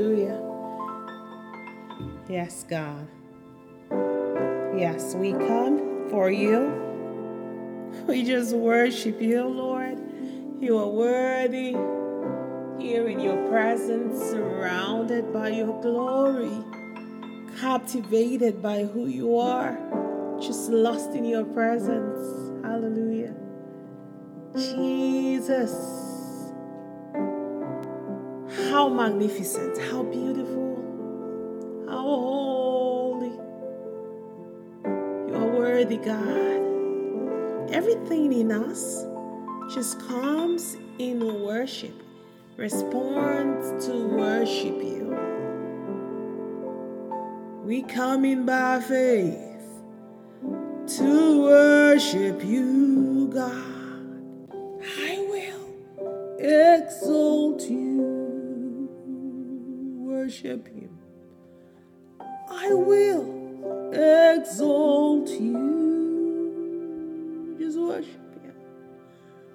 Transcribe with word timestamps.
Hallelujah. 0.00 0.40
Yes, 2.26 2.64
God. 2.66 3.06
Yes, 4.74 5.14
we 5.14 5.32
come 5.32 6.08
for 6.08 6.30
you. 6.30 6.72
We 8.08 8.24
just 8.24 8.54
worship 8.54 9.20
you, 9.20 9.44
Lord. 9.44 9.98
You 10.58 10.78
are 10.78 10.88
worthy. 10.88 11.72
Here 12.82 13.08
in 13.08 13.20
your 13.20 13.46
presence, 13.50 14.18
surrounded 14.30 15.34
by 15.34 15.50
your 15.50 15.78
glory, 15.82 16.64
captivated 17.60 18.62
by 18.62 18.84
who 18.84 19.06
you 19.06 19.36
are, 19.36 19.76
just 20.40 20.70
lost 20.70 21.10
in 21.10 21.26
your 21.26 21.44
presence. 21.44 22.64
Hallelujah. 22.64 23.34
Jesus. 24.56 25.99
How 28.80 28.88
magnificent, 28.88 29.76
how 29.76 30.02
beautiful, 30.04 30.74
how 31.86 32.00
holy. 32.00 33.28
You 35.28 35.34
are 35.34 35.50
worthy, 35.58 35.98
God. 35.98 37.70
Everything 37.70 38.32
in 38.32 38.50
us 38.50 39.04
just 39.74 40.00
comes 40.08 40.78
in 40.98 41.42
worship, 41.44 41.92
responds 42.56 43.84
to 43.84 43.92
worship 44.16 44.82
you. 44.82 45.14
We 47.62 47.82
come 47.82 48.24
in 48.24 48.46
by 48.46 48.80
faith 48.80 49.68
to 50.96 51.42
worship 51.42 52.42
you, 52.42 53.28
God. 53.30 54.54
I 55.06 55.18
will 55.28 55.68
exalt 56.38 57.60
you, 57.68 57.89
worship 60.30 60.68
Him. 60.68 60.96
I 62.48 62.72
will 62.72 63.90
exalt 63.92 65.28
you, 65.28 65.66
just 67.58 67.76
worship 67.76 68.34
Him. 68.40 68.54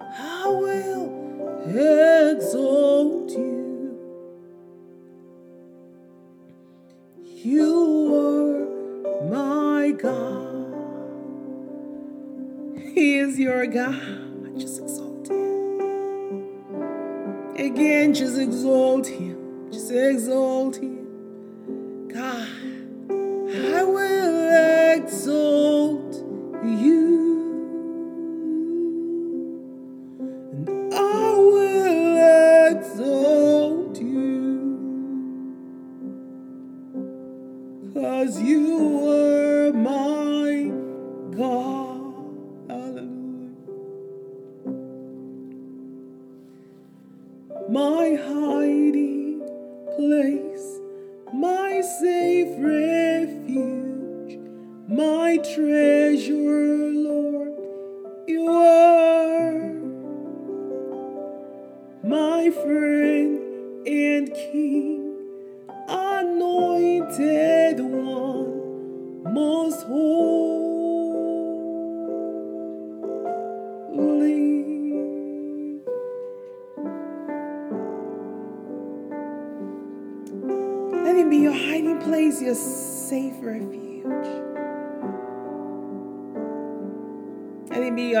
I 0.02 0.46
will 0.48 1.64
exalt 1.64 3.30
you. 3.30 3.64
You 7.42 8.14
are 8.14 8.66
my 9.30 9.92
God. 9.92 10.74
He 12.92 13.16
is 13.16 13.38
your 13.38 13.66
God. 13.66 14.58
Just 14.58 14.82
exalt 14.82 15.28
Him. 15.30 15.80
Again, 17.56 18.12
just 18.12 18.38
exalt 18.38 19.06
Him. 19.06 19.45
Just 19.72 19.90
exalt 19.90 20.76
Him. 20.76 22.08
God, 22.08 22.48
I 23.74 23.84
will 23.84 24.96
exalt 24.96 26.14
you. 26.64 27.15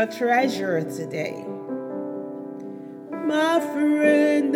Treasure 0.06 0.82
today. 0.82 1.44
My 3.10 3.60
friend 3.60 4.54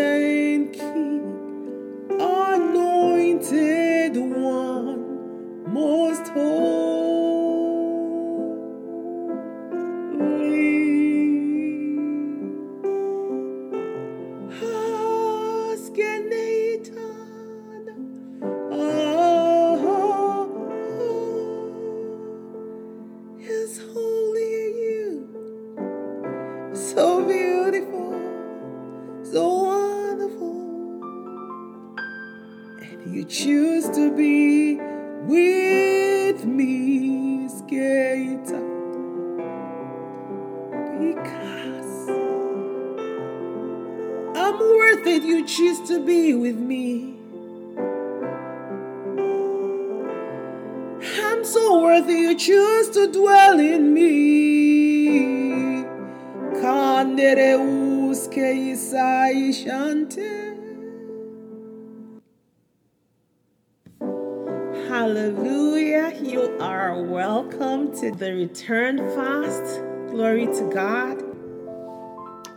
Hallelujah. 65.61 66.19
You 66.23 66.57
are 66.59 67.03
welcome 67.03 67.95
to 68.01 68.11
the 68.11 68.33
return 68.33 68.97
fast. 69.15 69.79
Glory 70.09 70.47
to 70.47 70.71
God. 70.73 71.23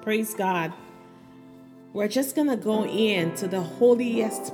Praise 0.01 0.33
God. 0.33 0.71
We're 1.91 2.07
just 2.07 2.33
going 2.33 2.47
to 2.47 2.55
go 2.55 2.85
into 2.85 3.49
the 3.49 3.59
holiest 3.59 4.53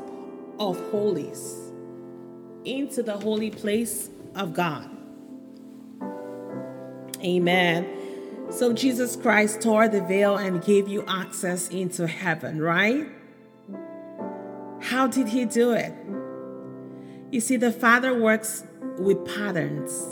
of 0.58 0.80
holies, 0.90 1.72
into 2.66 3.04
the 3.04 3.18
holy 3.18 3.52
place 3.52 4.10
of 4.34 4.56
God. 4.56 4.90
Amen. 7.24 7.88
So 8.50 8.74
Jesus 8.74 9.16
Christ 9.16 9.62
tore 9.62 9.88
the 9.88 10.02
veil 10.02 10.38
and 10.38 10.64
gave 10.64 10.88
you 10.88 11.06
access 11.08 11.70
into 11.70 12.08
heaven, 12.08 12.60
right? 12.60 13.08
How 14.82 15.06
did 15.06 15.28
he 15.28 15.46
do 15.46 15.74
it? 15.74 15.94
You 17.32 17.40
see, 17.40 17.58
the 17.58 17.72
Father 17.72 18.20
works 18.20 18.64
with 18.98 19.24
patterns. 19.26 20.08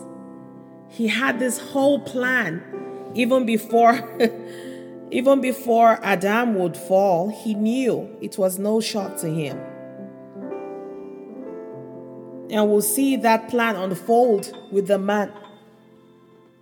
He 0.89 1.07
had 1.07 1.39
this 1.39 1.57
whole 1.59 1.99
plan 1.99 2.63
even 3.15 3.45
before 3.45 4.19
even 5.11 5.41
before 5.41 5.99
Adam 6.03 6.55
would 6.55 6.77
fall. 6.77 7.29
He 7.29 7.53
knew 7.53 8.15
it 8.21 8.37
was 8.37 8.59
no 8.59 8.79
shock 8.81 9.17
to 9.17 9.27
him. 9.27 9.57
And 12.49 12.69
we'll 12.69 12.81
see 12.81 13.15
that 13.17 13.49
plan 13.49 13.75
unfold 13.75 14.55
with 14.71 14.87
the 14.87 14.97
man 14.97 15.33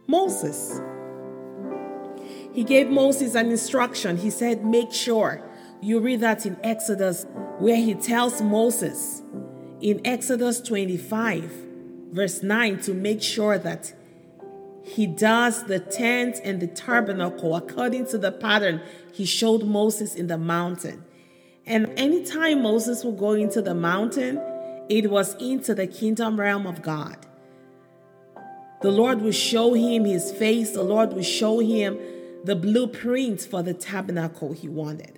Moses. 0.08 0.82
He 2.54 2.64
gave 2.64 2.90
Moses 2.90 3.36
an 3.36 3.52
instruction. 3.52 4.18
He 4.18 4.30
said, 4.30 4.66
Make 4.66 4.94
sure 4.94 5.42
you 5.82 6.00
read 6.00 6.22
that 6.22 6.46
in 6.46 6.58
Exodus, 6.64 7.26
where 7.60 7.76
he 7.76 7.94
tells 7.94 8.42
Moses 8.42 9.22
in 9.82 10.02
Exodus 10.06 10.62
25, 10.62 11.52
verse 12.12 12.42
9, 12.42 12.80
to 12.82 12.94
make 12.94 13.22
sure 13.22 13.58
that 13.58 13.94
he 14.84 15.08
does 15.08 15.64
the 15.64 15.80
tent 15.80 16.40
and 16.44 16.62
the 16.62 16.68
tabernacle 16.68 17.56
according 17.56 18.06
to 18.08 18.18
the 18.18 18.32
pattern 18.32 18.82
he 19.12 19.26
showed 19.26 19.64
Moses 19.64 20.16
in 20.16 20.28
the 20.28 20.38
mountain. 20.38 21.04
And 21.66 21.92
anytime 21.98 22.62
Moses 22.62 23.04
would 23.04 23.18
go 23.18 23.32
into 23.32 23.62
the 23.62 23.74
mountain, 23.74 24.40
it 24.88 25.10
was 25.10 25.34
into 25.36 25.74
the 25.74 25.88
kingdom 25.88 26.40
realm 26.40 26.68
of 26.68 26.82
God. 26.82 27.18
The 28.82 28.92
Lord 28.92 29.22
would 29.22 29.34
show 29.34 29.74
him 29.74 30.06
his 30.06 30.32
face, 30.32 30.72
the 30.72 30.84
Lord 30.84 31.14
would 31.14 31.26
show 31.26 31.60
him 31.60 31.98
the 32.44 32.56
blueprint 32.56 33.42
for 33.42 33.64
the 33.64 33.74
tabernacle 33.74 34.54
he 34.54 34.70
wanted. 34.70 35.18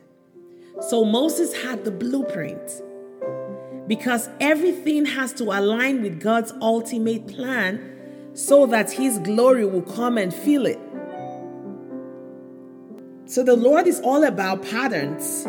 So 0.87 1.03
Moses 1.03 1.63
had 1.63 1.83
the 1.83 1.91
blueprint 1.91 2.81
because 3.87 4.29
everything 4.39 5.05
has 5.05 5.33
to 5.33 5.45
align 5.45 6.01
with 6.01 6.19
God's 6.19 6.53
ultimate 6.61 7.27
plan 7.27 7.93
so 8.33 8.65
that 8.67 8.91
his 8.91 9.17
glory 9.19 9.65
will 9.65 9.81
come 9.81 10.17
and 10.17 10.33
fill 10.33 10.65
it. 10.65 10.79
So 13.25 13.43
the 13.43 13.55
Lord 13.55 13.87
is 13.87 13.99
all 14.01 14.23
about 14.23 14.63
patterns. 14.63 15.45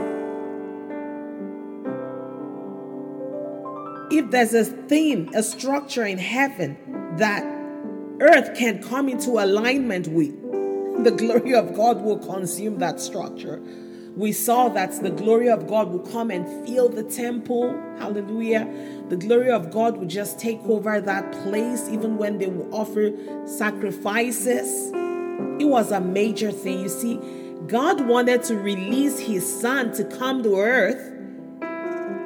If 4.11 4.31
there's 4.31 4.55
a 4.55 4.64
theme, 4.64 5.31
a 5.34 5.43
structure 5.43 6.05
in 6.05 6.19
heaven 6.19 6.79
that 7.19 7.44
earth 8.20 8.56
can 8.56 8.82
come 8.82 9.08
into 9.08 9.32
alignment 9.32 10.08
with, 10.08 10.34
the 11.05 11.11
glory 11.11 11.55
of 11.55 11.75
God 11.75 12.00
will 12.02 12.19
consume 12.19 12.79
that 12.79 13.00
structure. 13.00 13.62
We 14.16 14.32
saw 14.32 14.69
that 14.70 15.00
the 15.02 15.10
glory 15.10 15.49
of 15.49 15.66
God 15.66 15.90
will 15.90 16.00
come 16.00 16.31
and 16.31 16.66
fill 16.66 16.88
the 16.88 17.05
temple. 17.05 17.70
Hallelujah. 17.99 18.69
The 19.08 19.16
glory 19.16 19.50
of 19.50 19.70
God 19.70 19.96
will 19.96 20.06
just 20.06 20.38
take 20.38 20.60
over 20.64 21.00
that 21.00 21.32
place, 21.44 21.88
even 21.88 22.16
when 22.16 22.38
they 22.38 22.46
will 22.46 22.75
offer 22.75 23.12
sacrifices. 23.46 24.90
It 25.60 25.66
was 25.66 25.93
a 25.93 26.00
major 26.00 26.50
thing. 26.50 26.81
You 26.81 26.88
see, 26.88 27.20
God 27.66 28.06
wanted 28.06 28.43
to 28.44 28.56
release 28.56 29.19
his 29.19 29.60
son 29.60 29.93
to 29.94 30.05
come 30.05 30.43
to 30.43 30.56
earth 30.56 31.14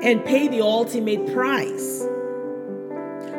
and 0.03 0.25
pay 0.25 0.49
the 0.49 0.61
ultimate 0.61 1.33
price. 1.33 2.07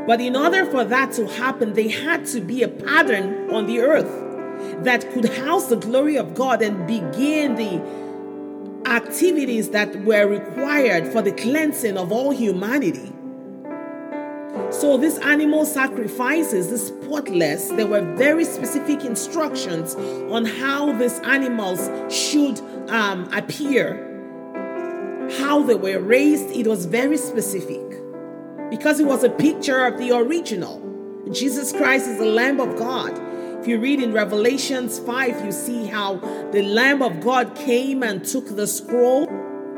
But 0.06 0.20
in 0.20 0.36
order 0.36 0.66
for 0.66 0.84
that 0.84 1.14
to 1.14 1.28
happen, 1.28 1.74
they 1.74 1.88
had 1.88 2.26
to 2.28 2.42
be 2.42 2.64
a 2.64 2.68
pattern 2.68 3.50
on 3.54 3.68
the 3.68 3.80
earth 3.80 4.84
that 4.84 5.10
could 5.12 5.26
house 5.26 5.68
the 5.68 5.78
glory 5.78 6.18
of 6.18 6.34
God 6.34 6.62
and 6.62 6.86
begin 6.86 7.56
the 7.56 7.82
activities 8.86 9.70
that 9.70 9.96
were 10.04 10.28
required 10.28 11.08
for 11.08 11.22
the 11.22 11.32
cleansing 11.32 11.98
of 11.98 12.12
all 12.12 12.32
humanity. 12.32 13.12
So 14.70 14.98
these 14.98 15.18
animal 15.20 15.66
sacrifices, 15.66 16.70
the 16.70 16.78
spotless, 16.78 17.70
there 17.70 17.88
were 17.88 18.02
very 18.16 18.46
specific 18.46 19.04
instructions 19.04 19.96
on 20.32 20.46
how 20.46 20.92
these 20.94 21.20
animals 21.20 21.90
should 22.14 22.60
um, 22.90 23.32
appear, 23.34 24.10
how 25.40 25.64
they 25.64 25.76
were 25.76 26.00
raised. 26.00 26.50
It 26.52 26.68
was 26.68 26.86
very 26.86 27.18
specific 27.18 27.82
because 28.70 29.00
it 29.00 29.06
was 29.06 29.24
a 29.24 29.30
picture 29.30 29.86
of 29.86 29.98
the 29.98 30.12
original. 30.12 30.82
Jesus 31.32 31.72
Christ 31.72 32.08
is 32.08 32.18
the 32.18 32.26
Lamb 32.26 32.60
of 32.60 32.76
God. 32.78 33.20
If 33.64 33.70
you 33.70 33.80
read 33.80 34.02
in 34.02 34.12
Revelations 34.12 35.00
5, 35.00 35.46
you 35.46 35.54
see 35.54 35.86
how 35.86 36.16
the 36.52 36.62
Lamb 36.64 37.02
of 37.02 37.22
God 37.22 37.56
came 37.56 38.04
and 38.04 38.22
took 38.26 38.58
the 38.58 38.68
scroll. 38.68 39.26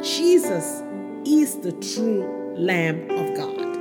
Jesus 0.02 0.82
is 1.24 1.60
the 1.60 1.72
true 1.72 2.56
Lamb 2.58 3.12
of 3.12 3.38
God. 3.38 3.78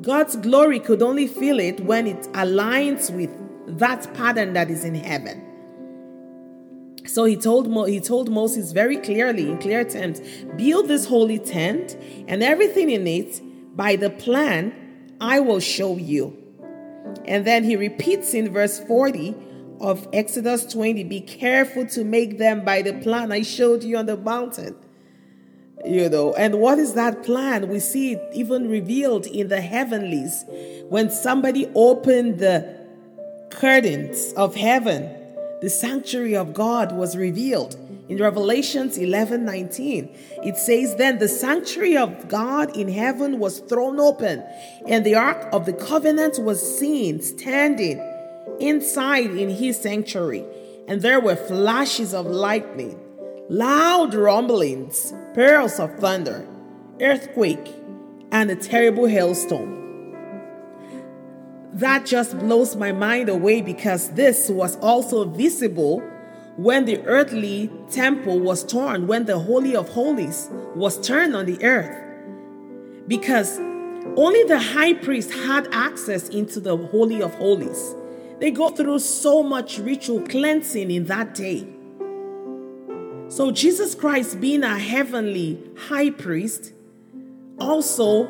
God's 0.00 0.36
glory 0.36 0.78
could 0.78 1.02
only 1.02 1.26
fill 1.26 1.58
it 1.58 1.80
when 1.80 2.06
it 2.06 2.22
aligns 2.34 3.12
with 3.12 3.30
that 3.80 4.14
pattern 4.14 4.52
that 4.52 4.70
is 4.70 4.84
in 4.84 4.94
heaven. 4.94 5.44
So 7.04 7.24
he 7.24 7.34
told 7.34 7.68
Mo, 7.68 7.86
he 7.86 7.98
told 7.98 8.30
Moses 8.30 8.70
very 8.70 8.98
clearly 8.98 9.50
in 9.50 9.58
clear 9.58 9.82
terms, 9.82 10.20
build 10.56 10.86
this 10.86 11.06
holy 11.06 11.40
tent 11.40 11.96
and 12.28 12.44
everything 12.44 12.90
in 12.90 13.08
it 13.08 13.40
by 13.76 13.96
the 13.96 14.10
plan 14.10 15.16
I 15.20 15.40
will 15.40 15.58
show 15.58 15.96
you. 15.96 16.39
And 17.24 17.46
then 17.46 17.64
he 17.64 17.76
repeats 17.76 18.34
in 18.34 18.52
verse 18.52 18.78
40 18.80 19.34
of 19.80 20.06
Exodus 20.12 20.64
20 20.66 21.04
be 21.04 21.20
careful 21.20 21.86
to 21.86 22.04
make 22.04 22.38
them 22.38 22.64
by 22.64 22.82
the 22.82 22.92
plan 22.94 23.32
I 23.32 23.42
showed 23.42 23.82
you 23.82 23.96
on 23.96 24.06
the 24.06 24.16
mountain. 24.16 24.76
You 25.84 26.10
know, 26.10 26.34
and 26.34 26.60
what 26.60 26.78
is 26.78 26.92
that 26.94 27.22
plan? 27.22 27.68
We 27.68 27.78
see 27.78 28.12
it 28.12 28.22
even 28.34 28.68
revealed 28.68 29.26
in 29.26 29.48
the 29.48 29.62
heavenlies. 29.62 30.44
When 30.90 31.10
somebody 31.10 31.70
opened 31.74 32.38
the 32.38 32.78
curtains 33.50 34.34
of 34.34 34.54
heaven, 34.54 35.16
the 35.62 35.70
sanctuary 35.70 36.36
of 36.36 36.52
God 36.52 36.92
was 36.92 37.16
revealed 37.16 37.76
in 38.10 38.18
Revelations 38.18 38.98
11 38.98 39.44
19, 39.44 40.08
it 40.42 40.56
says, 40.56 40.96
Then 40.96 41.20
the 41.20 41.28
sanctuary 41.28 41.96
of 41.96 42.26
God 42.28 42.76
in 42.76 42.88
heaven 42.88 43.38
was 43.38 43.60
thrown 43.60 44.00
open, 44.00 44.42
and 44.88 45.06
the 45.06 45.14
ark 45.14 45.48
of 45.52 45.64
the 45.64 45.72
covenant 45.72 46.42
was 46.42 46.60
seen 46.78 47.22
standing 47.22 48.00
inside 48.58 49.30
in 49.30 49.48
his 49.48 49.80
sanctuary. 49.80 50.44
And 50.88 51.00
there 51.02 51.20
were 51.20 51.36
flashes 51.36 52.12
of 52.12 52.26
lightning, 52.26 52.98
loud 53.48 54.12
rumblings, 54.14 55.14
peals 55.36 55.78
of 55.78 55.96
thunder, 56.00 56.44
earthquake, 57.00 57.72
and 58.32 58.50
a 58.50 58.56
terrible 58.56 59.06
hailstorm. 59.06 59.78
That 61.74 62.06
just 62.06 62.36
blows 62.40 62.74
my 62.74 62.90
mind 62.90 63.28
away 63.28 63.62
because 63.62 64.10
this 64.14 64.48
was 64.48 64.74
also 64.78 65.26
visible 65.26 66.02
when 66.56 66.84
the 66.84 67.02
earthly 67.04 67.70
temple 67.90 68.38
was 68.40 68.64
torn, 68.64 69.06
when 69.06 69.24
the 69.24 69.38
Holy 69.38 69.74
of 69.74 69.88
Holies 69.88 70.48
was 70.74 71.00
turned 71.06 71.34
on 71.34 71.46
the 71.46 71.62
earth. 71.64 71.96
Because 73.08 73.58
only 74.16 74.44
the 74.44 74.58
high 74.58 74.94
priest 74.94 75.32
had 75.32 75.68
access 75.72 76.28
into 76.28 76.60
the 76.60 76.76
Holy 76.76 77.22
of 77.22 77.34
Holies. 77.34 77.94
They 78.38 78.50
go 78.50 78.70
through 78.70 78.98
so 79.00 79.42
much 79.42 79.78
ritual 79.78 80.22
cleansing 80.22 80.90
in 80.90 81.04
that 81.06 81.34
day. 81.34 81.66
So, 83.28 83.50
Jesus 83.52 83.94
Christ, 83.94 84.40
being 84.40 84.64
a 84.64 84.78
heavenly 84.78 85.62
high 85.88 86.10
priest, 86.10 86.72
also 87.58 88.28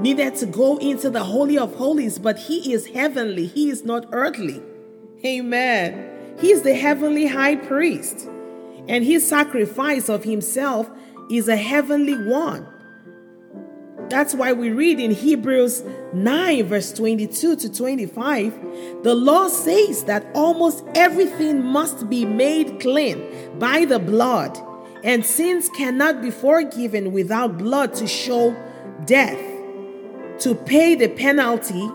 needed 0.00 0.34
to 0.36 0.46
go 0.46 0.76
into 0.78 1.08
the 1.08 1.24
Holy 1.24 1.56
of 1.56 1.74
Holies, 1.76 2.18
but 2.18 2.38
he 2.38 2.72
is 2.72 2.88
heavenly, 2.88 3.46
he 3.46 3.70
is 3.70 3.84
not 3.84 4.06
earthly. 4.12 4.62
Amen. 5.24 6.17
He's 6.38 6.62
the 6.62 6.74
heavenly 6.74 7.26
high 7.26 7.56
priest, 7.56 8.28
and 8.88 9.04
his 9.04 9.26
sacrifice 9.28 10.08
of 10.08 10.24
himself 10.24 10.90
is 11.30 11.48
a 11.48 11.56
heavenly 11.56 12.14
one. 12.14 12.66
That's 14.08 14.34
why 14.34 14.52
we 14.52 14.70
read 14.70 15.00
in 15.00 15.10
Hebrews 15.10 15.82
9, 16.14 16.64
verse 16.64 16.92
22 16.92 17.56
to 17.56 17.72
25, 17.72 19.02
the 19.02 19.14
law 19.14 19.48
says 19.48 20.04
that 20.04 20.26
almost 20.34 20.82
everything 20.94 21.62
must 21.62 22.08
be 22.08 22.24
made 22.24 22.80
clean 22.80 23.58
by 23.58 23.84
the 23.84 23.98
blood, 23.98 24.58
and 25.04 25.26
sins 25.26 25.68
cannot 25.76 26.22
be 26.22 26.30
forgiven 26.30 27.12
without 27.12 27.58
blood 27.58 27.92
to 27.94 28.06
show 28.06 28.56
death, 29.04 29.38
to 30.38 30.54
pay 30.54 30.94
the 30.94 31.08
penalty 31.08 31.90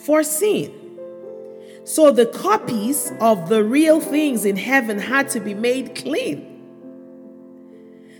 for 0.00 0.22
sin. 0.22 0.87
So 1.88 2.10
the 2.10 2.26
copies 2.26 3.10
of 3.18 3.48
the 3.48 3.64
real 3.64 3.98
things 3.98 4.44
in 4.44 4.56
heaven 4.56 4.98
had 4.98 5.30
to 5.30 5.40
be 5.40 5.54
made 5.54 5.94
clean. 5.94 6.44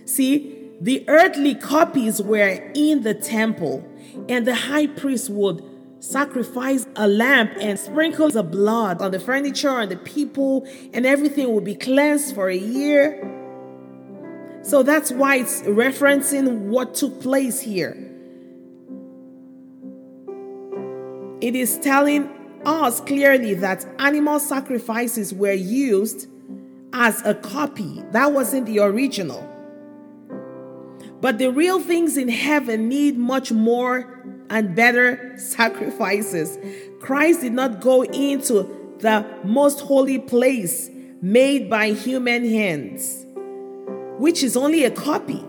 See, 0.05 0.71
the 0.81 1.07
earthly 1.07 1.53
copies 1.53 2.19
were 2.19 2.71
in 2.73 3.03
the 3.03 3.13
temple, 3.13 3.87
and 4.27 4.47
the 4.47 4.55
high 4.55 4.87
priest 4.87 5.29
would 5.29 5.63
sacrifice 5.99 6.87
a 6.95 7.07
lamb 7.07 7.51
and 7.61 7.77
sprinkle 7.77 8.31
the 8.31 8.41
blood 8.41 9.03
on 9.03 9.11
the 9.11 9.19
furniture 9.19 9.77
and 9.79 9.91
the 9.91 9.97
people, 9.97 10.67
and 10.91 11.05
everything 11.05 11.53
would 11.53 11.63
be 11.63 11.75
cleansed 11.75 12.33
for 12.33 12.49
a 12.49 12.57
year. 12.57 13.21
So 14.63 14.81
that's 14.81 15.11
why 15.11 15.35
it's 15.35 15.61
referencing 15.61 16.69
what 16.69 16.95
took 16.95 17.21
place 17.21 17.61
here. 17.61 17.95
It 21.39 21.55
is 21.55 21.77
telling 21.77 22.38
us 22.65 23.01
clearly 23.01 23.53
that 23.55 23.85
animal 23.99 24.39
sacrifices 24.39 25.33
were 25.33 25.53
used 25.53 26.27
as 26.93 27.25
a 27.25 27.33
copy. 27.33 28.03
That 28.11 28.31
wasn't 28.31 28.65
the 28.65 28.79
original. 28.79 29.45
But 31.21 31.37
the 31.37 31.51
real 31.51 31.79
things 31.79 32.17
in 32.17 32.29
heaven 32.29 32.87
need 32.87 33.17
much 33.17 33.51
more 33.51 34.23
and 34.49 34.75
better 34.75 35.37
sacrifices. 35.37 36.57
Christ 37.01 37.41
did 37.41 37.53
not 37.53 37.81
go 37.81 38.03
into 38.03 38.95
the 38.99 39.25
most 39.43 39.81
holy 39.81 40.19
place 40.19 40.89
made 41.21 41.69
by 41.69 41.91
human 41.91 42.49
hands, 42.49 43.25
which 44.17 44.43
is 44.43 44.55
only 44.55 44.85
a 44.85 44.91
copy 44.91 45.43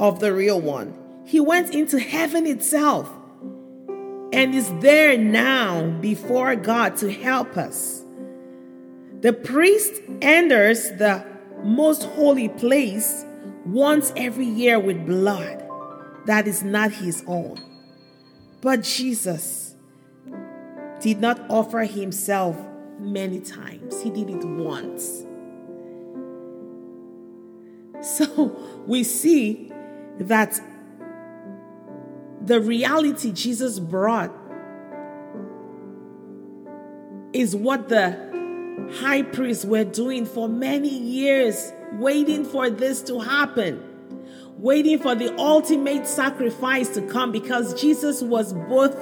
of 0.00 0.20
the 0.20 0.32
real 0.32 0.60
one. 0.60 0.94
He 1.24 1.40
went 1.40 1.74
into 1.74 1.98
heaven 1.98 2.46
itself 2.46 3.10
and 4.32 4.54
is 4.54 4.72
there 4.80 5.16
now 5.16 5.88
before 6.00 6.54
God 6.56 6.96
to 6.98 7.12
help 7.12 7.56
us. 7.56 8.02
The 9.20 9.32
priest 9.32 10.00
enters 10.20 10.90
the 10.92 11.24
most 11.64 12.04
holy 12.04 12.48
place 12.48 13.24
once 13.64 14.12
every 14.16 14.46
year 14.46 14.78
with 14.78 15.06
blood 15.06 15.64
that 16.26 16.46
is 16.46 16.62
not 16.62 16.92
his 16.92 17.24
own. 17.26 17.58
But 18.60 18.82
Jesus 18.82 19.74
did 21.00 21.20
not 21.20 21.40
offer 21.48 21.80
himself 21.80 22.56
many 23.00 23.40
times, 23.40 24.02
he 24.02 24.10
did 24.10 24.30
it 24.30 24.44
once. 24.44 25.24
So 28.00 28.56
we 28.86 29.02
see 29.02 29.72
that 30.20 30.60
the 32.48 32.60
reality 32.62 33.30
Jesus 33.30 33.78
brought 33.78 34.32
is 37.34 37.54
what 37.54 37.90
the 37.90 38.16
high 39.00 39.20
priests 39.20 39.66
were 39.66 39.84
doing 39.84 40.24
for 40.24 40.48
many 40.48 40.88
years, 40.88 41.72
waiting 41.92 42.46
for 42.46 42.70
this 42.70 43.02
to 43.02 43.20
happen, 43.20 43.84
waiting 44.56 44.98
for 44.98 45.14
the 45.14 45.36
ultimate 45.36 46.06
sacrifice 46.06 46.88
to 46.94 47.02
come 47.02 47.32
because 47.32 47.78
Jesus 47.78 48.22
was 48.22 48.54
both, 48.54 48.96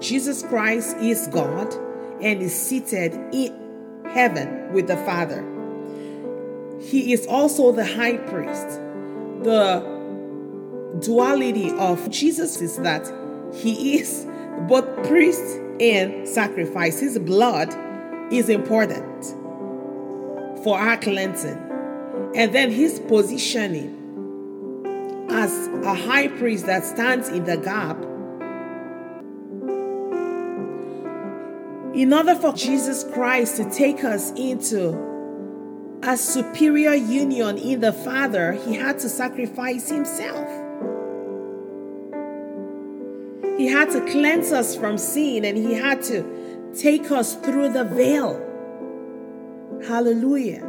Jesus 0.00 0.42
Christ 0.42 0.96
is 0.96 1.28
God 1.28 1.72
and 2.20 2.42
is 2.42 2.52
seated 2.52 3.12
in 3.32 4.04
heaven 4.06 4.72
with 4.72 4.88
the 4.88 4.96
Father. 4.96 5.44
He 6.80 7.12
is 7.12 7.28
also 7.28 7.70
the 7.70 7.86
high 7.86 8.16
priest. 8.16 8.68
The 9.44 9.97
duality 11.00 11.70
of 11.72 12.10
Jesus 12.10 12.60
is 12.60 12.76
that 12.78 13.06
he 13.54 13.98
is 13.98 14.26
both 14.68 14.84
priest 15.06 15.58
and 15.80 16.28
sacrifice. 16.28 17.00
His 17.00 17.18
blood 17.18 17.74
is 18.32 18.48
important 18.48 19.24
for 20.62 20.78
our 20.78 20.96
cleansing. 20.96 21.58
And 22.34 22.54
then 22.54 22.70
his 22.70 23.00
positioning 23.00 23.94
as 25.30 25.68
a 25.84 25.94
high 25.94 26.28
priest 26.28 26.66
that 26.66 26.84
stands 26.84 27.28
in 27.28 27.44
the 27.44 27.56
gap. 27.56 27.96
In 31.94 32.12
order 32.12 32.34
for 32.34 32.52
Jesus 32.52 33.04
Christ 33.12 33.56
to 33.56 33.70
take 33.70 34.04
us 34.04 34.30
into 34.32 35.06
a 36.02 36.16
superior 36.16 36.94
union 36.94 37.58
in 37.58 37.80
the 37.80 37.92
Father, 37.92 38.52
he 38.52 38.74
had 38.74 38.98
to 39.00 39.08
sacrifice 39.08 39.88
himself. 39.88 40.67
He 43.58 43.66
had 43.66 43.90
to 43.90 44.00
cleanse 44.02 44.52
us 44.52 44.76
from 44.76 44.96
sin 44.96 45.44
and 45.44 45.58
he 45.58 45.74
had 45.74 46.00
to 46.04 46.72
take 46.78 47.10
us 47.10 47.34
through 47.34 47.70
the 47.72 47.82
veil. 47.82 48.44
Hallelujah. 49.84 50.64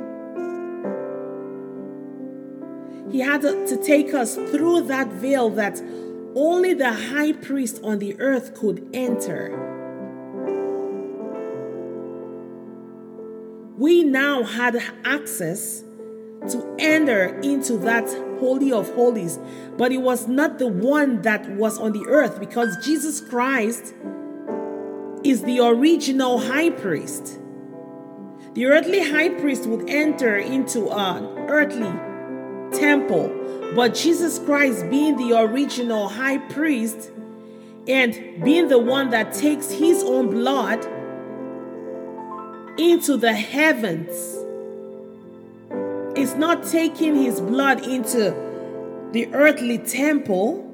He 3.11 3.19
had 3.19 3.41
to, 3.41 3.77
take 3.83 4.13
us 4.15 4.35
through 4.35 4.81
that 4.87 5.07
veil 5.07 5.51
that 5.51 5.79
only 6.35 6.73
the 6.73 6.91
high 6.91 7.33
priest 7.33 7.79
on 7.83 7.99
the 7.99 8.19
earth 8.19 8.55
could 8.55 8.87
enter. 8.91 9.49
We 13.77 14.03
now 14.03 14.43
had 14.43 14.81
access 15.05 15.81
to 16.49 16.75
enter 16.79 17.39
into 17.41 17.77
that 17.77 18.28
Holy 18.39 18.71
of 18.71 18.93
Holies, 18.95 19.39
but 19.77 19.91
it 19.91 19.97
was 19.97 20.27
not 20.27 20.59
the 20.59 20.67
one 20.67 21.21
that 21.21 21.49
was 21.51 21.77
on 21.77 21.91
the 21.91 22.05
earth 22.07 22.39
because 22.39 22.77
Jesus 22.85 23.21
Christ 23.21 23.93
is 25.23 25.43
the 25.43 25.59
original 25.59 26.39
high 26.39 26.69
priest. 26.69 27.39
The 28.53 28.65
earthly 28.65 29.09
high 29.09 29.29
priest 29.29 29.67
would 29.67 29.89
enter 29.89 30.37
into 30.37 30.89
an 30.89 31.25
earthly 31.49 31.91
temple, 32.77 33.29
but 33.75 33.93
Jesus 33.93 34.39
Christ, 34.39 34.89
being 34.89 35.17
the 35.17 35.39
original 35.39 36.09
high 36.09 36.37
priest 36.37 37.11
and 37.87 38.43
being 38.43 38.67
the 38.67 38.79
one 38.79 39.09
that 39.11 39.33
takes 39.33 39.71
his 39.71 40.03
own 40.03 40.29
blood 40.29 40.85
into 42.79 43.17
the 43.17 43.33
heavens, 43.33 44.38
is 46.19 46.35
not 46.35 46.65
taking 46.65 47.15
his 47.15 47.39
blood 47.41 47.85
into 47.87 48.31
the 49.11 49.27
earthly 49.33 49.77
temple. 49.77 50.65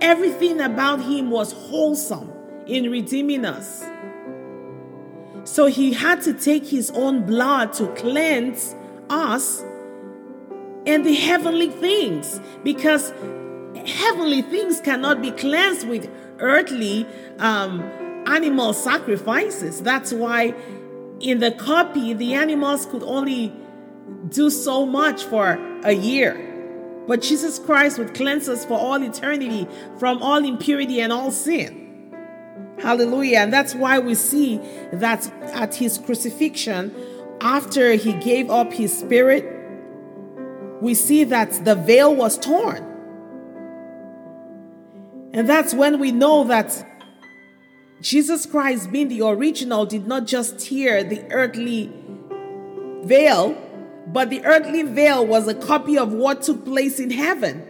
Everything 0.00 0.60
about 0.60 1.02
him 1.02 1.30
was 1.30 1.52
wholesome 1.52 2.32
in 2.66 2.90
redeeming 2.90 3.44
us. 3.44 3.84
So 5.44 5.66
he 5.66 5.92
had 5.92 6.22
to 6.22 6.34
take 6.34 6.66
his 6.66 6.90
own 6.90 7.24
blood 7.24 7.72
to 7.74 7.88
cleanse 7.94 8.74
us 9.08 9.64
and 10.86 11.04
the 11.04 11.14
heavenly 11.14 11.70
things 11.70 12.40
because 12.62 13.12
heavenly 13.86 14.42
things 14.42 14.80
cannot 14.80 15.20
be 15.22 15.30
cleansed 15.30 15.88
with 15.88 16.10
earthly 16.38 17.06
um, 17.38 17.80
animal 18.26 18.72
sacrifices. 18.72 19.80
That's 19.80 20.12
why 20.12 20.54
in 21.20 21.40
the 21.40 21.50
copy, 21.50 22.12
the 22.12 22.34
animals 22.34 22.86
could 22.86 23.02
only 23.02 23.52
do 24.28 24.50
so 24.50 24.84
much 24.86 25.24
for 25.24 25.58
a 25.84 25.92
year. 25.92 26.44
But 27.06 27.22
Jesus 27.22 27.58
Christ 27.58 27.98
would 27.98 28.14
cleanse 28.14 28.48
us 28.48 28.64
for 28.66 28.78
all 28.78 29.02
eternity 29.02 29.66
from 29.98 30.22
all 30.22 30.44
impurity 30.44 31.00
and 31.00 31.12
all 31.12 31.30
sin. 31.30 32.14
Hallelujah. 32.80 33.38
And 33.38 33.52
that's 33.52 33.74
why 33.74 33.98
we 33.98 34.14
see 34.14 34.58
that 34.92 35.26
at 35.54 35.74
his 35.74 35.98
crucifixion, 35.98 36.94
after 37.40 37.94
he 37.94 38.12
gave 38.12 38.50
up 38.50 38.72
his 38.72 38.96
spirit, 38.96 39.44
we 40.80 40.94
see 40.94 41.24
that 41.24 41.64
the 41.64 41.74
veil 41.74 42.14
was 42.14 42.38
torn. 42.38 42.84
And 45.32 45.48
that's 45.48 45.74
when 45.74 45.98
we 45.98 46.12
know 46.12 46.44
that 46.44 46.84
Jesus 48.00 48.46
Christ, 48.46 48.92
being 48.92 49.08
the 49.08 49.22
original, 49.22 49.84
did 49.86 50.06
not 50.06 50.26
just 50.26 50.58
tear 50.58 51.02
the 51.02 51.22
earthly 51.32 51.92
veil, 53.02 53.56
but 54.12 54.30
the 54.30 54.44
earthly 54.44 54.82
veil 54.82 55.26
was 55.26 55.46
a 55.48 55.54
copy 55.54 55.98
of 55.98 56.12
what 56.12 56.42
took 56.42 56.64
place 56.64 56.98
in 56.98 57.10
heaven 57.10 57.64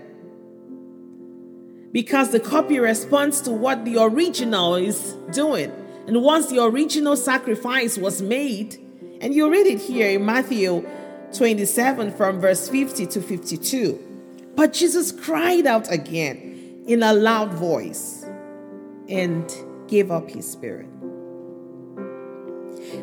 because 1.92 2.30
the 2.30 2.40
copy 2.40 2.78
responds 2.78 3.40
to 3.42 3.50
what 3.50 3.84
the 3.84 3.96
original 4.00 4.74
is 4.74 5.14
doing. 5.32 5.72
And 6.06 6.22
once 6.22 6.46
the 6.46 6.62
original 6.62 7.16
sacrifice 7.16 7.98
was 7.98 8.22
made, 8.22 8.78
and 9.20 9.34
you 9.34 9.50
read 9.50 9.66
it 9.66 9.80
here 9.80 10.10
in 10.10 10.24
Matthew 10.24 10.88
27 11.34 12.12
from 12.12 12.40
verse 12.40 12.68
50 12.68 13.06
to 13.06 13.20
52. 13.20 14.04
But 14.54 14.72
Jesus 14.72 15.12
cried 15.12 15.66
out 15.66 15.90
again 15.92 16.84
in 16.86 17.02
a 17.02 17.12
loud 17.12 17.52
voice 17.52 18.24
and 19.08 19.52
gave 19.86 20.10
up 20.10 20.30
his 20.30 20.50
spirit. 20.50 20.88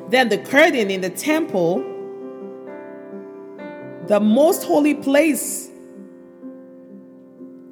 Then 0.09 0.29
the 0.29 0.37
curtain 0.37 0.89
in 0.89 1.01
the 1.01 1.09
temple, 1.09 1.83
the 4.07 4.19
most 4.19 4.63
holy 4.63 4.95
place, 4.95 5.69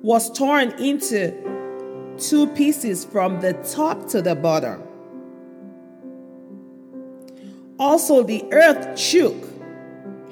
was 0.02 0.30
torn 0.38 0.70
into 0.80 1.32
two 2.18 2.48
pieces 2.48 3.06
from 3.06 3.40
the 3.40 3.54
top 3.74 4.08
to 4.10 4.22
the 4.22 4.36
bottom. 4.36 4.84
Also, 7.80 8.22
the 8.24 8.44
earth 8.52 9.00
shook 9.00 9.36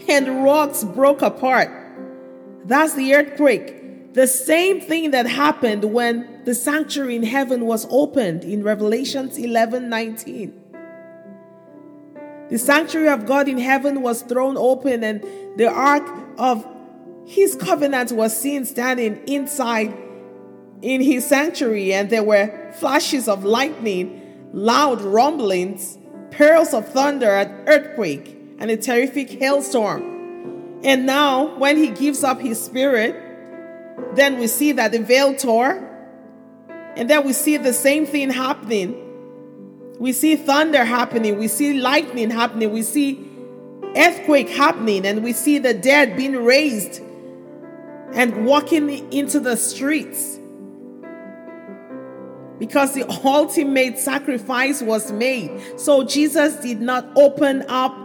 and 0.08 0.44
rocks 0.44 0.84
broke 0.84 1.22
apart. 1.22 1.70
That's 2.66 2.94
the 2.96 3.16
earthquake. 3.16 4.14
The 4.14 4.28
same 4.28 4.82
thing 4.82 5.12
that 5.12 5.26
happened 5.26 5.86
when 5.86 6.44
the 6.44 6.54
sanctuary 6.54 7.16
in 7.16 7.24
heaven 7.24 7.66
was 7.66 7.88
opened 7.90 8.44
in 8.44 8.64
Revelations 8.64 9.38
11 9.38 9.90
19. 9.90 10.61
The 12.52 12.60
sanctuary 12.60 13.08
of 13.08 13.26
God 13.26 13.48
in 13.48 13.58
heaven 13.58 14.02
was 14.02 14.24
thrown 14.24 14.58
open, 14.58 15.06
and 15.06 15.24
the 15.56 15.70
ark 15.70 16.06
of 16.38 16.68
his 17.26 17.56
covenant 17.56 18.12
was 18.12 18.36
seen 18.36 18.66
standing 18.66 19.26
inside 19.26 19.98
in 20.82 21.00
his 21.00 21.26
sanctuary, 21.26 21.94
and 21.94 22.10
there 22.10 22.24
were 22.24 22.74
flashes 22.74 23.30
of 23.30 23.46
lightning, 23.46 24.50
loud 24.52 25.02
rumblings, 25.02 25.98
pearls 26.32 26.74
of 26.74 26.90
thunder, 26.90 27.30
an 27.30 27.64
earthquake, 27.68 28.38
and 28.60 28.70
a 28.70 28.76
terrific 28.76 29.30
hailstorm. 29.30 30.82
And 30.84 31.06
now, 31.06 31.58
when 31.58 31.78
he 31.78 31.88
gives 31.88 32.22
up 32.22 32.42
his 32.42 32.62
spirit, 32.62 33.16
then 34.16 34.38
we 34.40 34.48
see 34.48 34.74
that 34.74 34.92
the 34.92 35.00
veil 35.00 35.34
tore, 35.36 35.88
and 36.98 37.10
then 37.10 37.26
we 37.26 37.32
see 37.32 37.56
the 37.56 37.72
same 37.72 38.06
thing 38.06 38.30
happening. 38.30 39.11
We 40.02 40.14
see 40.14 40.36
thunder 40.36 40.84
happening, 40.84 41.38
we 41.38 41.48
see 41.48 41.74
lightning 41.74 42.32
happening, 42.32 42.72
we 42.72 42.82
see 42.82 43.24
earthquake 43.96 44.50
happening, 44.50 45.06
and 45.06 45.24
we 45.24 45.32
see 45.32 45.60
the 45.60 45.76
dead 45.76 46.18
being 46.18 46.44
raised 46.44 47.04
and 48.12 48.44
walking 48.44 48.90
into 49.14 49.40
the 49.40 49.56
streets 49.56 50.40
because 52.58 52.96
the 52.96 53.08
ultimate 53.24 54.00
sacrifice 54.00 54.82
was 54.82 55.12
made. 55.12 55.62
So 55.80 56.04
Jesus 56.04 56.56
did 56.56 56.82
not 56.82 57.08
open 57.16 57.64
up 57.68 57.96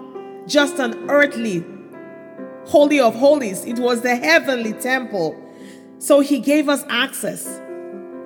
just 0.46 0.78
an 0.78 1.08
earthly 1.08 1.64
Holy 2.66 3.00
of 3.00 3.14
Holies. 3.14 3.64
It 3.64 3.78
was 3.78 4.02
the 4.02 4.16
heavenly 4.16 4.74
temple. 4.74 5.34
So 5.98 6.20
he 6.20 6.40
gave 6.40 6.68
us 6.68 6.84
access. 6.90 7.46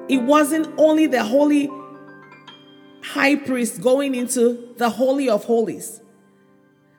It 0.09 0.23
wasn't 0.23 0.75
only 0.77 1.07
the 1.07 1.23
holy 1.23 1.71
high 3.03 3.37
priest 3.37 3.81
going 3.81 4.15
into 4.15 4.75
the 4.77 4.91
Holy 4.91 5.29
of 5.29 5.45
Holies, 5.45 6.01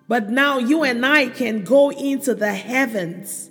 but 0.08 0.29
now 0.29 0.58
you 0.58 0.84
and 0.84 1.05
I 1.05 1.27
can 1.27 1.63
go 1.63 1.89
into 1.91 2.36
the 2.36 2.53
heavens 2.53 3.50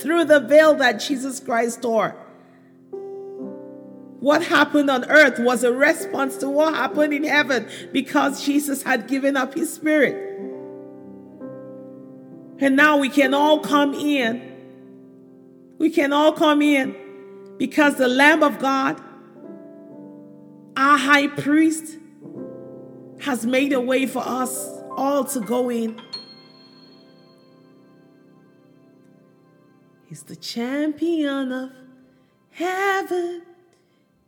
through 0.00 0.24
the 0.24 0.40
veil 0.40 0.74
that 0.74 1.00
Jesus 1.00 1.40
Christ 1.40 1.82
tore. 1.82 2.16
What 4.20 4.44
happened 4.44 4.90
on 4.90 5.10
earth 5.10 5.38
was 5.38 5.64
a 5.64 5.72
response 5.72 6.36
to 6.38 6.50
what 6.50 6.74
happened 6.74 7.14
in 7.14 7.24
heaven 7.24 7.68
because 7.90 8.44
Jesus 8.44 8.82
had 8.82 9.08
given 9.08 9.36
up 9.36 9.54
his 9.54 9.72
spirit. 9.72 10.14
And 12.58 12.76
now 12.76 12.98
we 12.98 13.08
can 13.08 13.32
all 13.32 13.60
come 13.60 13.94
in. 13.94 14.46
We 15.78 15.88
can 15.88 16.12
all 16.12 16.32
come 16.32 16.60
in 16.60 16.94
because 17.56 17.96
the 17.96 18.08
Lamb 18.08 18.42
of 18.42 18.58
God, 18.58 19.00
our 20.76 20.98
high 20.98 21.28
priest, 21.28 21.96
has 23.20 23.44
made 23.44 23.72
a 23.72 23.80
way 23.80 24.06
for 24.06 24.22
us 24.24 24.68
all 24.96 25.24
to 25.24 25.40
go 25.40 25.70
in. 25.70 26.00
He's 30.06 30.22
the 30.24 30.36
champion 30.36 31.52
of 31.52 31.70
heaven. 32.50 33.42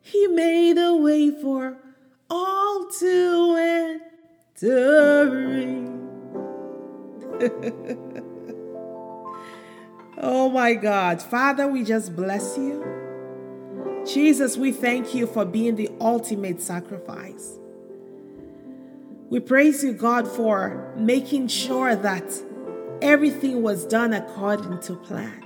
He 0.00 0.26
made 0.28 0.78
a 0.78 0.94
way 0.94 1.30
for 1.30 1.78
all 2.30 2.86
to 3.00 3.98
enter. 4.60 5.98
oh 10.18 10.48
my 10.50 10.74
God. 10.74 11.20
Father, 11.20 11.66
we 11.66 11.82
just 11.82 12.14
bless 12.14 12.56
you. 12.56 12.91
Jesus, 14.06 14.56
we 14.56 14.72
thank 14.72 15.14
you 15.14 15.26
for 15.26 15.44
being 15.44 15.76
the 15.76 15.90
ultimate 16.00 16.60
sacrifice. 16.60 17.58
We 19.30 19.40
praise 19.40 19.82
you, 19.82 19.92
God, 19.92 20.28
for 20.28 20.92
making 20.96 21.48
sure 21.48 21.94
that 21.94 22.24
everything 23.00 23.62
was 23.62 23.86
done 23.86 24.12
according 24.12 24.80
to 24.80 24.96
plan. 24.96 25.38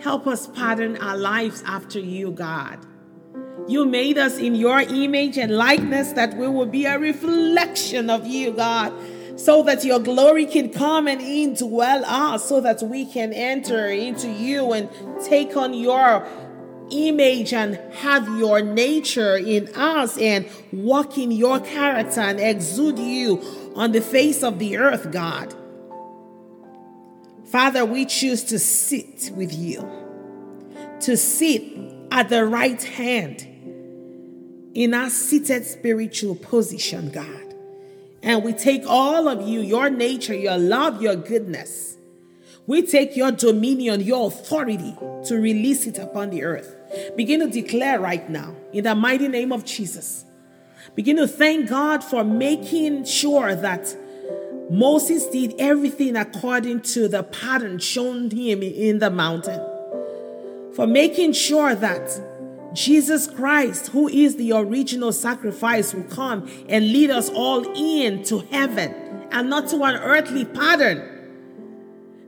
Help 0.00 0.26
us 0.26 0.46
pattern 0.48 0.96
our 0.98 1.16
lives 1.16 1.62
after 1.66 1.98
you, 1.98 2.30
God. 2.30 2.78
You 3.66 3.84
made 3.84 4.18
us 4.18 4.38
in 4.38 4.54
your 4.54 4.80
image 4.80 5.36
and 5.36 5.56
likeness 5.56 6.12
that 6.12 6.36
we 6.36 6.46
will 6.46 6.66
be 6.66 6.84
a 6.84 6.98
reflection 6.98 8.08
of 8.08 8.24
you, 8.24 8.52
God, 8.52 8.92
so 9.36 9.62
that 9.62 9.84
your 9.84 10.00
glory 10.00 10.46
can 10.46 10.70
come 10.70 11.06
and 11.06 11.20
indwell 11.20 12.02
us, 12.04 12.48
so 12.48 12.60
that 12.60 12.82
we 12.82 13.04
can 13.04 13.32
enter 13.32 13.86
into 13.86 14.28
you 14.30 14.72
and 14.72 14.88
take 15.24 15.56
on 15.56 15.74
your 15.74 16.26
image 16.90 17.52
and 17.52 17.76
have 17.94 18.26
your 18.38 18.62
nature 18.62 19.36
in 19.36 19.68
us 19.74 20.16
and 20.18 20.48
walk 20.72 21.18
in 21.18 21.30
your 21.30 21.60
character 21.60 22.20
and 22.20 22.40
exude 22.40 22.98
you 22.98 23.42
on 23.74 23.92
the 23.92 24.00
face 24.00 24.42
of 24.42 24.58
the 24.58 24.78
earth, 24.78 25.10
God. 25.12 25.54
Father, 27.46 27.84
we 27.84 28.06
choose 28.06 28.42
to 28.44 28.58
sit 28.58 29.30
with 29.36 29.52
you, 29.52 29.88
to 31.00 31.16
sit 31.16 31.62
at 32.10 32.28
the 32.28 32.44
right 32.44 32.82
hand 32.82 33.42
in 34.74 34.94
our 34.94 35.10
seated 35.10 35.64
spiritual 35.64 36.36
position, 36.36 37.10
God. 37.10 37.45
And 38.22 38.42
we 38.42 38.52
take 38.52 38.84
all 38.86 39.28
of 39.28 39.46
you, 39.46 39.60
your 39.60 39.90
nature, 39.90 40.34
your 40.34 40.58
love, 40.58 41.00
your 41.00 41.16
goodness. 41.16 41.96
We 42.66 42.82
take 42.82 43.16
your 43.16 43.30
dominion, 43.30 44.00
your 44.00 44.26
authority 44.26 44.96
to 45.26 45.36
release 45.36 45.86
it 45.86 45.98
upon 45.98 46.30
the 46.30 46.42
earth. 46.42 46.74
Begin 47.16 47.40
to 47.40 47.48
declare 47.48 48.00
right 48.00 48.28
now, 48.28 48.54
in 48.72 48.84
the 48.84 48.94
mighty 48.94 49.28
name 49.28 49.52
of 49.52 49.64
Jesus. 49.64 50.24
Begin 50.94 51.16
to 51.16 51.28
thank 51.28 51.68
God 51.68 52.02
for 52.02 52.24
making 52.24 53.04
sure 53.04 53.54
that 53.54 53.94
Moses 54.70 55.26
did 55.28 55.54
everything 55.58 56.16
according 56.16 56.80
to 56.80 57.06
the 57.06 57.22
pattern 57.22 57.78
shown 57.78 58.30
him 58.30 58.62
in 58.62 58.98
the 58.98 59.10
mountain. 59.10 59.60
For 60.74 60.86
making 60.86 61.32
sure 61.32 61.74
that 61.74 62.20
Jesus 62.76 63.26
Christ, 63.26 63.88
who 63.88 64.08
is 64.08 64.36
the 64.36 64.52
original 64.52 65.12
sacrifice, 65.12 65.94
will 65.94 66.04
come 66.04 66.48
and 66.68 66.92
lead 66.92 67.10
us 67.10 67.30
all 67.30 67.64
in 67.76 68.22
to 68.24 68.40
heaven 68.50 68.94
and 69.32 69.50
not 69.50 69.68
to 69.68 69.82
an 69.82 69.96
earthly 69.96 70.44
pattern. 70.44 71.12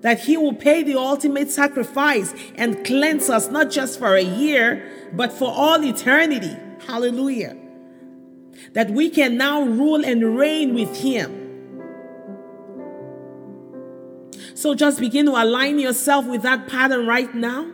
That 0.00 0.20
he 0.20 0.36
will 0.36 0.54
pay 0.54 0.82
the 0.82 0.96
ultimate 0.96 1.50
sacrifice 1.50 2.34
and 2.54 2.84
cleanse 2.84 3.28
us 3.28 3.50
not 3.50 3.70
just 3.70 3.98
for 3.98 4.14
a 4.14 4.22
year, 4.22 5.10
but 5.12 5.32
for 5.32 5.52
all 5.52 5.84
eternity. 5.84 6.56
Hallelujah. 6.86 7.56
That 8.72 8.90
we 8.90 9.10
can 9.10 9.36
now 9.36 9.62
rule 9.62 10.04
and 10.04 10.36
reign 10.36 10.74
with 10.74 10.96
him 10.96 11.38
So 14.58 14.74
just 14.74 14.98
begin 14.98 15.26
to 15.26 15.40
align 15.40 15.78
yourself 15.78 16.26
with 16.26 16.42
that 16.42 16.66
pattern 16.66 17.06
right 17.06 17.32
now. 17.32 17.70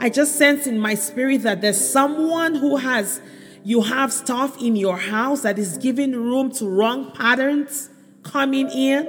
I 0.00 0.10
just 0.10 0.36
sense 0.36 0.66
in 0.66 0.78
my 0.78 0.94
spirit 0.94 1.42
that 1.42 1.60
there's 1.60 1.90
someone 1.90 2.54
who 2.54 2.76
has, 2.76 3.20
you 3.64 3.82
have 3.82 4.12
stuff 4.12 4.60
in 4.62 4.76
your 4.76 4.96
house 4.96 5.42
that 5.42 5.58
is 5.58 5.78
giving 5.78 6.12
room 6.12 6.52
to 6.52 6.68
wrong 6.68 7.12
patterns 7.12 7.90
coming 8.22 8.68
in. 8.70 9.08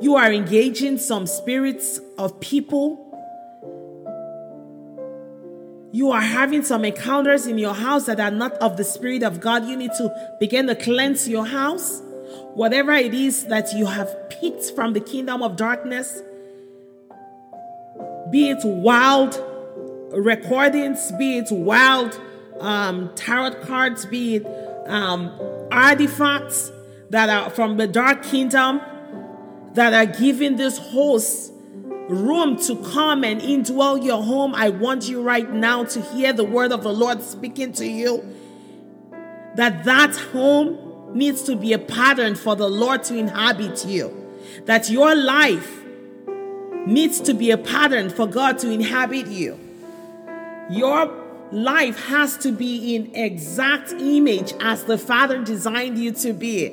You 0.00 0.16
are 0.16 0.32
engaging 0.32 0.98
some 0.98 1.26
spirits 1.26 2.00
of 2.18 2.40
people. 2.40 2.98
You 5.92 6.10
are 6.10 6.22
having 6.22 6.62
some 6.62 6.84
encounters 6.84 7.46
in 7.46 7.58
your 7.58 7.74
house 7.74 8.06
that 8.06 8.18
are 8.18 8.30
not 8.30 8.54
of 8.54 8.78
the 8.78 8.84
Spirit 8.84 9.22
of 9.22 9.40
God. 9.40 9.66
You 9.66 9.76
need 9.76 9.90
to 9.98 10.36
begin 10.40 10.66
to 10.68 10.74
cleanse 10.74 11.28
your 11.28 11.44
house. 11.44 12.00
Whatever 12.54 12.92
it 12.92 13.12
is 13.12 13.46
that 13.46 13.74
you 13.74 13.84
have 13.84 14.30
picked 14.30 14.70
from 14.74 14.94
the 14.94 15.00
kingdom 15.00 15.42
of 15.42 15.56
darkness, 15.56 16.22
be 18.30 18.48
it 18.48 18.64
wild 18.64 19.34
recordings, 20.12 21.12
be 21.12 21.38
it 21.38 21.50
wild 21.50 22.20
um, 22.60 23.12
tarot 23.14 23.54
cards, 23.62 24.06
be 24.06 24.36
it 24.36 24.46
um, 24.86 25.32
artifacts 25.70 26.70
that 27.10 27.28
are 27.28 27.50
from 27.50 27.76
the 27.76 27.86
dark 27.86 28.22
kingdom 28.22 28.80
that 29.74 29.92
are 29.92 30.10
giving 30.10 30.56
this 30.56 30.78
host 30.78 31.52
room 32.08 32.58
to 32.58 32.76
come 32.92 33.24
and 33.24 33.40
indwell 33.40 34.02
your 34.02 34.22
home. 34.22 34.54
I 34.54 34.70
want 34.70 35.08
you 35.08 35.22
right 35.22 35.50
now 35.50 35.84
to 35.84 36.00
hear 36.00 36.32
the 36.32 36.44
word 36.44 36.72
of 36.72 36.82
the 36.82 36.92
Lord 36.92 37.22
speaking 37.22 37.72
to 37.74 37.86
you. 37.86 38.24
That 39.56 39.84
that 39.84 40.16
home 40.16 41.14
needs 41.14 41.42
to 41.42 41.56
be 41.56 41.72
a 41.72 41.78
pattern 41.78 42.34
for 42.34 42.56
the 42.56 42.68
Lord 42.68 43.04
to 43.04 43.16
inhabit 43.16 43.84
you. 43.84 44.18
That 44.66 44.90
your 44.90 45.14
life 45.14 45.82
needs 46.86 47.20
to 47.22 47.34
be 47.34 47.50
a 47.50 47.58
pattern 47.58 48.10
for 48.10 48.26
God 48.26 48.58
to 48.58 48.70
inhabit 48.70 49.28
you. 49.28 49.58
Your 50.70 51.10
life 51.50 52.06
has 52.06 52.36
to 52.38 52.52
be 52.52 52.94
in 52.94 53.14
exact 53.14 53.92
image 53.92 54.54
as 54.60 54.84
the 54.84 54.96
Father 54.96 55.42
designed 55.42 55.98
you 55.98 56.12
to 56.12 56.32
be. 56.32 56.68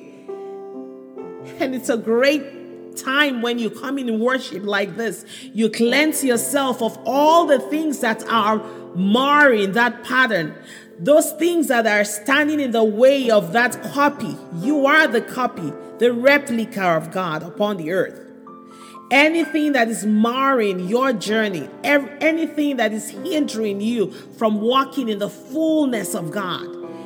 And 1.60 1.76
it's 1.76 1.90
a 1.90 1.98
great 1.98 2.96
time 2.96 3.42
when 3.42 3.60
you 3.60 3.70
come 3.70 3.98
in 3.98 4.20
worship 4.20 4.64
like 4.64 4.96
this. 4.96 5.26
You 5.54 5.70
cleanse 5.70 6.24
yourself 6.24 6.82
of 6.82 6.98
all 7.06 7.46
the 7.46 7.60
things 7.60 8.00
that 8.00 8.24
are 8.30 8.60
marring 8.96 9.74
that 9.74 10.04
pattern. 10.04 10.56
Those 11.00 11.32
things 11.34 11.68
that 11.68 11.88
are 11.88 12.04
standing 12.04 12.60
in 12.60 12.72
the 12.72 12.84
way 12.84 13.30
of 13.30 13.54
that 13.54 13.82
copy. 13.94 14.38
You 14.56 14.86
are 14.86 15.08
the 15.08 15.22
copy, 15.22 15.74
the 15.98 16.14
replica 16.14 16.84
of 16.84 17.12
God 17.12 17.44
upon 17.44 17.78
the 17.78 17.92
earth 17.92 18.29
anything 19.12 19.74
that 19.74 19.88
is 19.88 20.06
marring 20.06 20.88
your 20.88 21.14
journey, 21.14 21.70
anything 21.84 22.78
that 22.78 22.94
is 22.94 23.10
hindering 23.10 23.82
you 23.82 24.12
from 24.12 24.62
walking 24.62 25.10
in 25.10 25.20
the 25.20 25.30
fullness 25.30 26.14
of 26.14 26.32
God 26.32 26.66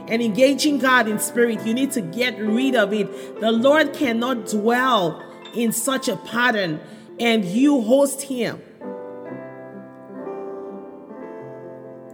and 0.09 0.21
engaging 0.21 0.79
God 0.79 1.07
in 1.07 1.19
spirit, 1.19 1.65
you 1.65 1.73
need 1.73 1.91
to 1.93 2.01
get 2.01 2.37
rid 2.37 2.75
of 2.75 2.93
it. 2.93 3.39
The 3.39 3.51
Lord 3.51 3.93
cannot 3.93 4.47
dwell 4.47 5.23
in 5.55 5.71
such 5.71 6.07
a 6.07 6.17
pattern 6.17 6.79
and 7.19 7.45
you 7.45 7.81
host 7.81 8.23
Him. 8.23 8.61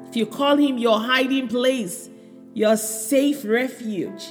If 0.09 0.15
you 0.15 0.25
call 0.25 0.57
Him 0.57 0.77
your 0.77 0.99
hiding 0.99 1.47
place, 1.47 2.09
your 2.53 2.77
safe 2.77 3.45
refuge, 3.45 4.25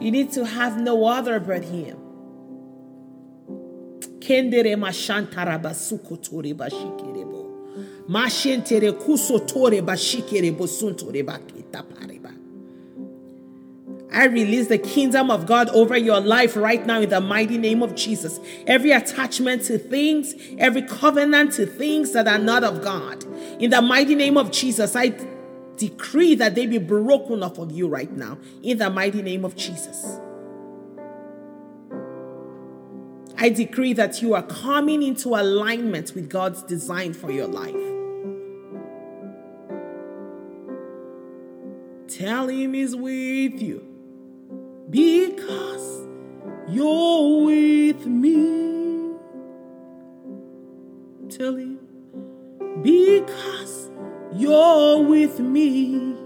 you 0.00 0.10
need 0.10 0.32
to 0.32 0.44
have 0.44 0.80
no 0.80 1.06
other 1.06 1.40
but 1.40 1.64
Him. 1.64 2.01
Kendere 4.22 4.76
mashantara 4.76 5.58
basukotore 5.58 6.54
bashikerebo. 6.54 7.42
Mashentere 8.08 8.92
bakita 11.24 11.82
pareba. 11.82 12.32
I 14.12 14.26
release 14.26 14.68
the 14.68 14.78
kingdom 14.78 15.30
of 15.30 15.46
God 15.46 15.70
over 15.70 15.96
your 15.96 16.20
life 16.20 16.54
right 16.54 16.84
now 16.84 17.00
in 17.00 17.08
the 17.08 17.20
mighty 17.20 17.56
name 17.56 17.82
of 17.82 17.94
Jesus. 17.94 18.38
Every 18.66 18.92
attachment 18.92 19.64
to 19.64 19.78
things, 19.78 20.34
every 20.58 20.82
covenant 20.82 21.54
to 21.54 21.64
things 21.64 22.12
that 22.12 22.28
are 22.28 22.38
not 22.38 22.62
of 22.62 22.82
God. 22.82 23.24
In 23.58 23.70
the 23.70 23.80
mighty 23.80 24.14
name 24.14 24.36
of 24.36 24.52
Jesus, 24.52 24.94
I 24.94 25.14
decree 25.76 26.34
that 26.34 26.54
they 26.54 26.66
be 26.66 26.78
broken 26.78 27.42
off 27.42 27.58
of 27.58 27.72
you 27.72 27.88
right 27.88 28.12
now. 28.12 28.36
In 28.62 28.76
the 28.78 28.90
mighty 28.90 29.22
name 29.22 29.46
of 29.46 29.56
Jesus. 29.56 30.20
I 33.42 33.48
decree 33.48 33.92
that 33.94 34.22
you 34.22 34.34
are 34.34 34.44
coming 34.44 35.02
into 35.02 35.30
alignment 35.30 36.14
with 36.14 36.30
God's 36.30 36.62
design 36.62 37.12
for 37.12 37.32
your 37.32 37.48
life. 37.48 37.74
Tell 42.06 42.46
him 42.46 42.74
he's 42.74 42.94
with 42.94 43.60
you 43.60 43.84
because 44.88 46.06
you're 46.68 47.44
with 47.44 48.06
me. 48.06 49.10
Tell 51.28 51.56
him, 51.56 51.80
because 52.80 53.90
you're 54.34 55.02
with 55.02 55.40
me. 55.40 56.16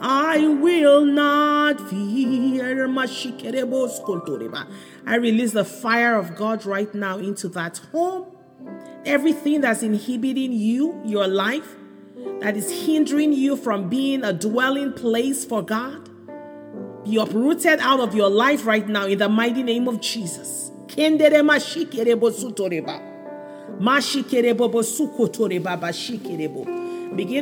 I 0.00 0.46
will 0.46 1.04
not 1.04 1.80
fear. 1.88 2.64
I 5.06 5.16
release 5.16 5.52
the 5.52 5.64
fire 5.64 6.16
of 6.16 6.36
God 6.36 6.66
right 6.66 6.94
now 6.94 7.18
into 7.18 7.48
that 7.50 7.78
home. 7.92 8.26
Everything 9.04 9.60
that's 9.60 9.82
inhibiting 9.82 10.52
you, 10.52 11.00
your 11.04 11.26
life, 11.26 11.76
that 12.40 12.56
is 12.56 12.86
hindering 12.86 13.32
you 13.32 13.56
from 13.56 13.88
being 13.88 14.24
a 14.24 14.32
dwelling 14.32 14.92
place 14.92 15.44
for 15.44 15.62
God 15.62 16.08
be 17.04 17.18
uprooted 17.18 17.80
out 17.80 18.00
of 18.00 18.14
your 18.14 18.30
life 18.30 18.64
right 18.64 18.88
now 18.88 19.04
in 19.04 19.18
the 19.18 19.28
mighty 19.28 19.62
name 19.62 19.86
of 19.88 20.00
Jesus. 20.00 20.70
Begin 20.96 21.18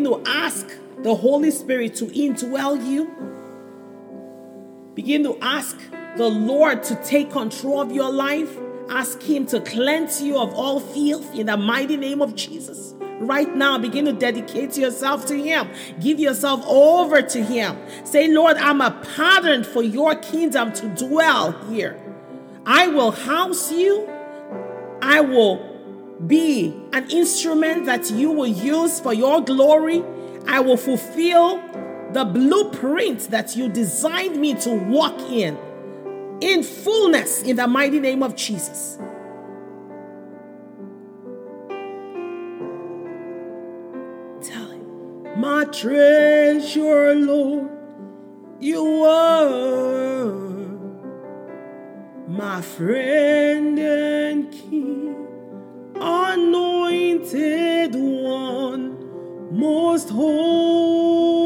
to 0.04 0.22
ask 0.26 0.66
the 1.02 1.14
Holy 1.14 1.50
Spirit 1.50 1.96
to 1.96 2.06
indwell 2.06 2.84
you. 2.86 3.10
Begin 4.94 5.24
to 5.24 5.38
ask 5.40 5.78
the 6.16 6.28
Lord 6.28 6.82
to 6.84 6.94
take 6.96 7.30
control 7.30 7.80
of 7.80 7.92
your 7.92 8.10
life. 8.10 8.56
Ask 8.88 9.22
Him 9.22 9.46
to 9.46 9.60
cleanse 9.60 10.22
you 10.22 10.38
of 10.38 10.52
all 10.54 10.80
filth 10.80 11.34
in 11.34 11.46
the 11.46 11.56
mighty 11.56 11.96
name 11.96 12.20
of 12.20 12.34
Jesus. 12.34 12.94
Right 13.18 13.54
now, 13.54 13.78
begin 13.78 14.04
to 14.06 14.12
dedicate 14.12 14.76
yourself 14.76 15.26
to 15.26 15.40
Him. 15.40 15.70
Give 16.00 16.18
yourself 16.18 16.64
over 16.66 17.22
to 17.22 17.42
Him. 17.42 17.78
Say, 18.04 18.28
Lord, 18.28 18.56
I'm 18.56 18.80
a 18.80 18.90
pattern 19.16 19.64
for 19.64 19.82
your 19.82 20.14
kingdom 20.16 20.72
to 20.74 20.88
dwell 20.88 21.52
here. 21.68 22.00
I 22.66 22.88
will 22.88 23.12
house 23.12 23.72
you. 23.72 24.08
I 25.00 25.20
will 25.20 25.68
be 26.26 26.74
an 26.92 27.10
instrument 27.10 27.86
that 27.86 28.10
you 28.10 28.30
will 28.30 28.46
use 28.46 29.00
for 29.00 29.14
your 29.14 29.40
glory. 29.40 30.04
I 30.46 30.60
will 30.60 30.76
fulfill 30.76 31.60
the 32.12 32.24
blueprint 32.24 33.30
that 33.30 33.56
you 33.56 33.68
designed 33.68 34.36
me 34.40 34.54
to 34.60 34.70
walk 34.70 35.18
in, 35.30 35.58
in 36.40 36.62
fullness, 36.62 37.42
in 37.42 37.56
the 37.56 37.66
mighty 37.66 38.00
name 38.00 38.22
of 38.22 38.36
Jesus. 38.36 38.98
Tell 44.42 44.70
him, 44.70 45.40
my 45.40 45.64
treasure, 45.64 47.14
Lord. 47.14 47.70
You 48.60 49.02
are 49.02 50.52
my 52.28 52.62
friend 52.62 53.76
and 53.76 54.52
king, 54.52 55.26
anointed 55.96 57.94
one, 57.94 59.01
most 59.52 60.08
holy. 60.08 61.42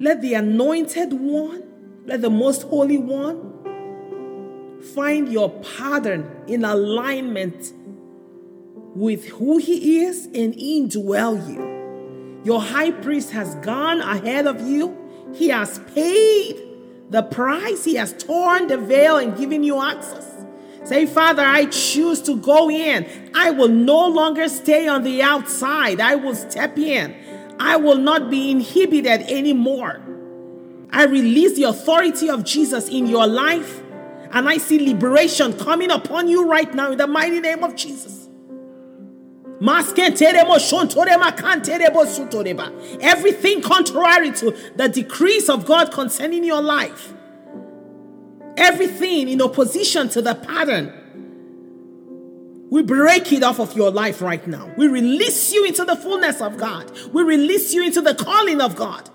Let 0.00 0.20
the 0.20 0.34
anointed 0.34 1.12
one, 1.12 1.62
let 2.04 2.20
the 2.20 2.30
most 2.30 2.64
holy 2.64 2.98
one 2.98 3.52
find 4.94 5.32
your 5.32 5.50
pattern 5.78 6.28
in 6.48 6.64
alignment 6.64 7.72
with 8.96 9.28
who 9.28 9.58
He 9.58 10.02
is 10.04 10.26
and 10.26 10.52
indwell 10.54 11.48
you. 11.48 12.42
Your 12.44 12.60
high 12.60 12.90
priest 12.90 13.30
has 13.30 13.54
gone 13.56 14.00
ahead 14.00 14.48
of 14.48 14.60
you, 14.60 14.96
He 15.32 15.48
has 15.48 15.78
paid 15.94 16.63
the 17.10 17.22
price, 17.22 17.84
He 17.84 17.94
has 17.96 18.12
torn 18.12 18.66
the 18.66 18.78
veil 18.78 19.16
and 19.18 19.36
given 19.36 19.62
you 19.62 19.80
access. 19.82 20.30
Say, 20.84 21.06
Father, 21.06 21.42
I 21.42 21.66
choose 21.66 22.20
to 22.22 22.36
go 22.36 22.70
in. 22.70 23.06
I 23.34 23.50
will 23.50 23.68
no 23.68 24.06
longer 24.08 24.48
stay 24.48 24.86
on 24.86 25.02
the 25.02 25.22
outside. 25.22 26.00
I 26.00 26.14
will 26.16 26.34
step 26.34 26.76
in. 26.76 27.14
I 27.58 27.76
will 27.76 27.96
not 27.96 28.30
be 28.30 28.50
inhibited 28.50 29.22
anymore. 29.22 30.02
I 30.90 31.04
release 31.04 31.56
the 31.56 31.64
authority 31.64 32.28
of 32.28 32.44
Jesus 32.44 32.88
in 32.88 33.06
your 33.06 33.26
life 33.26 33.80
and 34.34 34.48
I 34.48 34.58
see 34.58 34.80
liberation 34.80 35.56
coming 35.56 35.90
upon 35.90 36.28
you 36.28 36.48
right 36.50 36.72
now 36.74 36.92
in 36.92 36.98
the 36.98 37.06
mighty 37.06 37.40
name 37.40 37.62
of 37.62 37.76
Jesus. 37.76 38.23
Everything 43.00 43.62
contrary 43.62 44.30
to 44.32 44.54
the 44.76 44.88
decrees 44.88 45.48
of 45.48 45.64
God 45.64 45.90
concerning 45.90 46.44
your 46.44 46.60
life, 46.60 47.14
everything 48.58 49.28
in 49.28 49.40
opposition 49.40 50.08
to 50.10 50.20
the 50.20 50.34
pattern, 50.34 50.92
we 52.70 52.82
break 52.82 53.32
it 53.32 53.42
off 53.42 53.58
of 53.58 53.74
your 53.76 53.90
life 53.90 54.20
right 54.20 54.46
now. 54.46 54.70
We 54.76 54.86
release 54.88 55.52
you 55.52 55.64
into 55.64 55.84
the 55.84 55.96
fullness 55.96 56.40
of 56.40 56.56
God. 56.58 56.90
We 57.12 57.22
release 57.22 57.72
you 57.72 57.84
into 57.84 58.00
the 58.00 58.14
calling 58.14 58.60
of 58.60 58.76
God. 58.76 59.08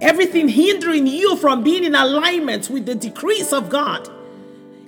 Everything 0.00 0.48
hindering 0.48 1.06
you 1.06 1.36
from 1.36 1.62
being 1.62 1.84
in 1.84 1.94
alignment 1.94 2.70
with 2.70 2.86
the 2.86 2.94
decrees 2.94 3.52
of 3.52 3.68
God. 3.68 4.08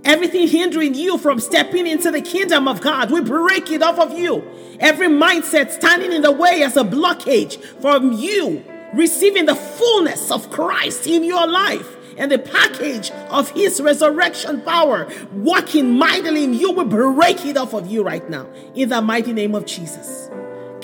Everything 0.05 0.49
hindering 0.49 0.94
you 0.94 1.18
from 1.18 1.40
stepping 1.40 1.87
into 1.87 2.11
the 2.11 2.23
kingdom 2.23 2.68
of 2.68 2.81
God, 2.81 3.11
we 3.11 3.20
break 3.20 3.70
it 3.70 3.83
off 3.83 3.99
of 3.99 4.18
you. 4.18 4.42
Every 4.79 5.09
mindset 5.09 5.70
standing 5.70 6.12
in 6.12 6.23
the 6.23 6.33
way 6.33 6.62
as 6.62 6.77
a 6.77 6.85
blockage 6.85 7.62
from 7.81 8.12
you 8.12 8.64
receiving 8.94 9.46
the 9.46 9.55
fullness 9.55 10.31
of 10.31 10.51
Christ 10.51 11.07
in 11.07 11.25
your 11.25 11.46
life 11.46 11.96
and 12.16 12.31
the 12.31 12.38
package 12.38 13.11
of 13.31 13.51
his 13.51 13.81
resurrection 13.81 14.61
power 14.62 15.09
working 15.33 15.96
mightily 15.96 16.44
in 16.44 16.55
you, 16.55 16.73
we 16.73 16.85
break 16.85 17.44
it 17.46 17.57
off 17.57 17.75
of 17.75 17.90
you 17.90 18.03
right 18.03 18.29
now 18.29 18.46
in 18.75 18.88
the 18.88 19.01
mighty 19.01 19.33
name 19.33 19.55
of 19.55 19.66
Jesus. 19.66 20.29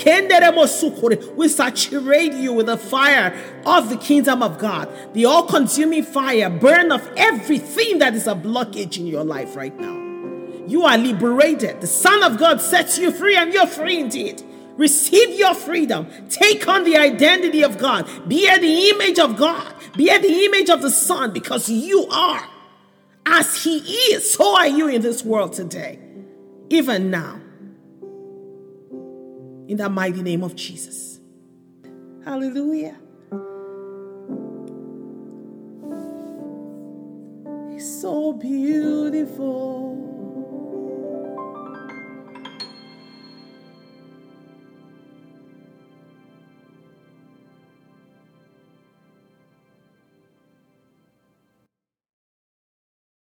We 0.04 1.48
saturate 1.48 2.32
you 2.32 2.52
with 2.52 2.66
the 2.66 2.76
fire 2.76 3.35
of 3.64 3.88
the 3.88 3.96
kingdom 3.96 4.42
of 4.42 4.59
God. 4.59 4.88
The 5.14 5.24
all 5.24 5.46
consuming 5.46 6.04
fire 6.04 6.50
burn 6.50 6.92
off 6.92 7.09
everything 7.16 7.98
that 7.98 8.14
is 8.14 8.26
a 8.26 8.35
blockage 8.35 8.98
in 8.98 9.06
your 9.06 9.24
life 9.24 9.56
right 9.56 9.78
now. 9.78 9.94
You 10.66 10.85
are 10.85 10.98
liberated. 10.98 11.80
The 11.80 11.87
Son 11.87 12.22
of 12.22 12.38
God 12.38 12.61
sets 12.61 12.98
you 12.98 13.12
free, 13.12 13.37
and 13.37 13.52
you're 13.52 13.66
free 13.66 14.00
indeed. 14.00 14.42
Receive 14.76 15.38
your 15.38 15.54
freedom. 15.54 16.09
Take 16.28 16.68
on 16.68 16.85
the 16.85 16.96
identity 16.96 17.62
of 17.62 17.78
God. 17.78 18.06
Bear 18.28 18.59
the 18.59 18.90
image 18.90 19.18
of 19.18 19.37
God. 19.37 19.72
Bear 19.96 20.18
the 20.18 20.44
image 20.44 20.68
of 20.68 20.82
the 20.82 20.90
Son 20.90 21.32
because 21.32 21.70
you 21.70 22.06
are 22.09 22.46
as 23.24 23.62
He 23.62 23.78
is. 24.12 24.30
So 24.35 24.56
are 24.56 24.68
you 24.68 24.88
in 24.88 25.00
this 25.00 25.24
world 25.24 25.54
today, 25.54 25.98
even 26.68 27.11
now 27.11 27.40
in 29.68 29.76
the 29.76 29.88
mighty 29.88 30.22
name 30.22 30.42
of 30.42 30.55
Jesus. 30.55 31.20
Hallelujah. 32.24 32.96
It's 37.72 38.00
so 38.00 38.33
beautiful. 38.33 40.15